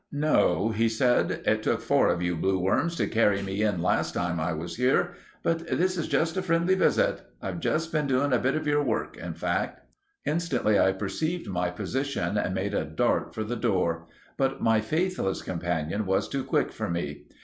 [0.11, 1.43] "No," he said.
[1.45, 4.77] "It took four of you blue worms to carry me in last time I was
[4.77, 7.21] here; but this is just a friendly visit.
[7.39, 9.81] I've been doing a bit of your work, in fact."
[10.25, 15.43] Instantly I perceived my position and made a dart for the door; but my faithless
[15.43, 17.27] companion was too quick for me.